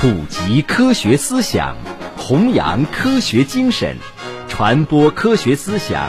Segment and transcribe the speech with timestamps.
[0.00, 1.76] 普及科学思想，
[2.16, 3.96] 弘扬科学精神，
[4.46, 6.08] 传播科学思想，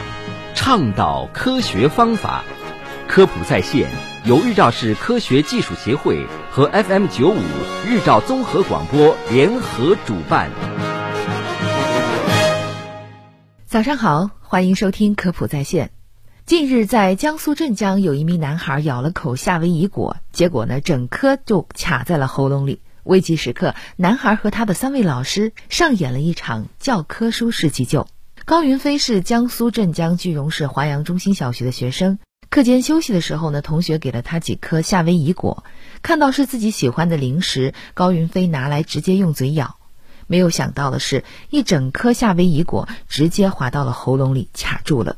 [0.54, 2.44] 倡导科学方法。
[3.08, 3.90] 科普在线
[4.24, 7.42] 由日照市科学技术协会和 FM 九五
[7.84, 10.50] 日照综合广播联合主办。
[13.66, 15.90] 早上好，欢迎收听科普在线。
[16.46, 22.82] 近日，在江苏镇江，有一名男孩咬了口夏威夷果，结果呢，整颗就卡在了喉咙里。
[23.04, 28.06] 危急时刻，男孩和他的三位老师上演了一场教科书式急救。
[28.44, 32.18] 高云飞是江苏镇江句容市华阳中心小学的学生。
[32.48, 35.64] 课间休息的时候呢，同学给了他几颗夏威夷果，
[36.02, 39.76] 看到是自己喜欢的零食，高云飞拿来直接用嘴咬。
[40.26, 45.16] 没有想到的是，一整颗夏威夷果直接滑到了喉咙里，卡住了。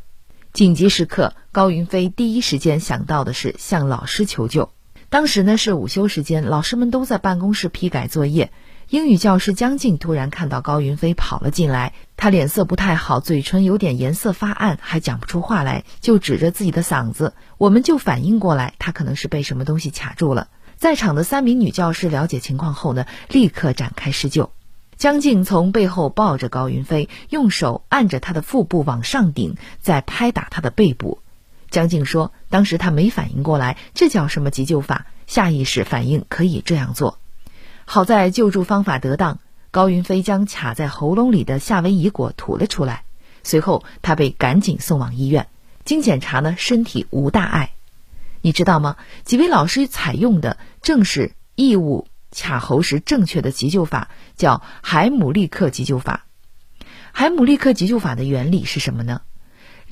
[0.53, 4.71] 紧急时刻，高云飞第一时间想到的是向老师求救。
[5.13, 8.51] 当时呢是午休时间，老师们都在办公室批改作业。
[8.89, 17.35] 英语教师江静突然看到高云飞跑了进来，他脸色不太好，嘴唇有点颜色发暗，还讲不出话来，就指着自己的嗓子。
[17.59, 20.49] 我们就反应过来，他可能是被什么东西卡住了。
[20.79, 24.51] 在场的三名女教师了解情况后呢，立刻展开施救。
[24.97, 31.19] 江静从背后抱着高云飞，用手按着他的腹部往上顶，再拍打他的背部。
[31.73, 35.07] 江静说：“当时他没反应过来，这叫什么急救法？
[35.27, 37.19] 下意识反应可以这样做。
[37.87, 39.39] 好在救助方法得当，
[39.71, 43.05] 高云飞将卡在喉咙里的夏威夷果吐了出来。
[43.43, 45.49] 随后他被赶紧送往医院，
[45.87, 47.73] 经检查呢，身体无大碍。
[48.43, 48.97] 你知道吗？
[49.25, 56.27] 几位老师采用的正是异物卡喉时正确的急救法，叫海姆立克急救法。
[57.13, 59.23] 海姆立克急救法的原理是什么呢？”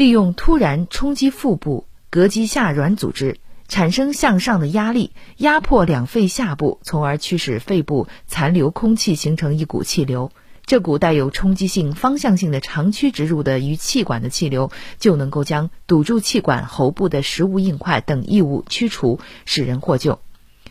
[0.00, 3.36] 利用突然冲击腹部膈肌下软组织，
[3.68, 10.32] 产生向上的压力，压迫两肺下部，从而驱使肺部残留空气形成一股气流。
[10.64, 20.18] 这股带有冲击性、方向性的长驱直入的与气管的气流，就能够将堵住气管、喉部的食物硬块等异物驱除，使人获救。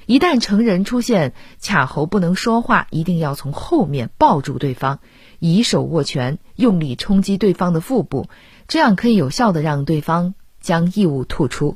[0.06, 5.00] 一旦成人出现卡喉不能说话，一定要从后面抱住对方，
[5.38, 8.28] 以手握拳，用力冲击对方的腹部。
[8.68, 11.76] 这样可以有效的让对方将异物吐出。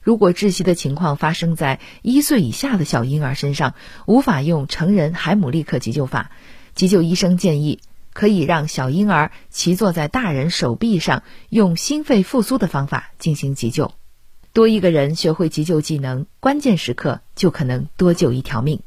[0.00, 3.74] 如果窒息的情况发生在一岁以下的小婴儿身上，
[4.06, 6.30] 无法用成人海姆立克急救法，
[6.74, 7.80] 急救医生建议
[8.12, 13.92] 可以让小婴儿骑坐在大人手臂上，用心肺复苏的方法进行急救。
[14.54, 18.82] 多一个人学会急救技能，关键时刻就可能多救一条命。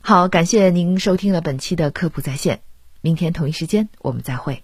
[0.00, 2.60] 好，感谢您收听了本期的科普在线，
[3.00, 4.62] 明天同一时间我们再会。